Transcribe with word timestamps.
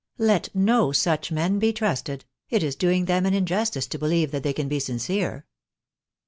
"Let 0.31 0.49
no 0.55 0.91
such 0.91 1.31
men 1.31 1.59
be 1.59 1.71
trusted;" 1.71 2.25
it 2.49 2.63
is 2.63 2.75
doing 2.75 3.05
them 3.05 3.23
injustice 3.27 3.85
to 3.85 3.99
beheve 3.99 4.31
that 4.31 4.41
they 4.41 4.51
can 4.51 4.67
bo 4.67 4.79
sincere. 4.79 5.43